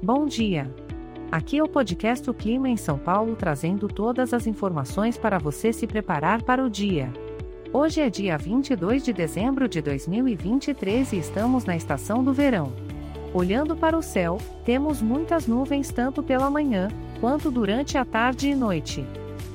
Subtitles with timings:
[0.00, 0.72] Bom dia!
[1.30, 5.72] Aqui é o podcast O Clima em São Paulo trazendo todas as informações para você
[5.72, 7.12] se preparar para o dia.
[7.72, 12.72] Hoje é dia 22 de dezembro de 2023 e estamos na estação do verão.
[13.34, 16.86] Olhando para o céu, temos muitas nuvens tanto pela manhã,
[17.20, 19.04] quanto durante a tarde e noite.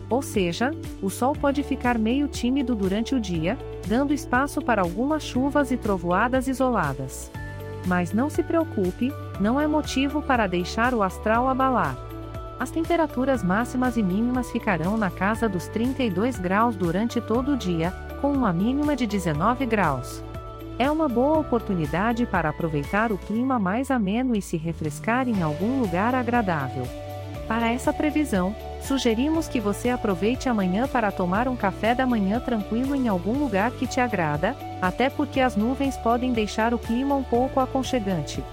[0.09, 5.23] Ou seja, o sol pode ficar meio tímido durante o dia, dando espaço para algumas
[5.23, 7.31] chuvas e trovoadas isoladas.
[7.85, 11.95] Mas não se preocupe, não é motivo para deixar o astral abalar.
[12.59, 17.91] As temperaturas máximas e mínimas ficarão na casa dos 32 graus durante todo o dia,
[18.21, 20.23] com uma mínima de 19 graus.
[20.79, 25.79] É uma boa oportunidade para aproveitar o clima mais ameno e se refrescar em algum
[25.81, 26.87] lugar agradável.
[27.47, 32.95] Para essa previsão, sugerimos que você aproveite amanhã para tomar um café da manhã tranquilo
[32.95, 37.23] em algum lugar que te agrada, até porque as nuvens podem deixar o clima um
[37.23, 38.43] pouco aconchegante.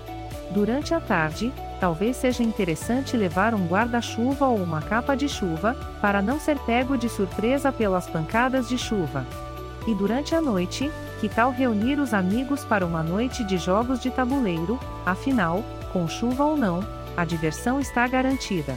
[0.50, 6.20] Durante a tarde, talvez seja interessante levar um guarda-chuva ou uma capa de chuva, para
[6.20, 9.24] não ser pego de surpresa pelas pancadas de chuva.
[9.86, 14.10] E durante a noite, que tal reunir os amigos para uma noite de jogos de
[14.10, 16.84] tabuleiro, afinal, com chuva ou não,
[17.16, 18.76] a diversão está garantida.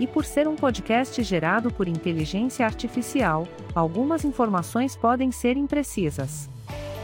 [0.00, 6.48] E por ser um podcast gerado por inteligência artificial, algumas informações podem ser imprecisas.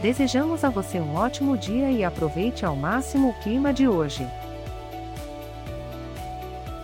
[0.01, 4.25] Desejamos a você um ótimo dia e aproveite ao máximo o clima de hoje.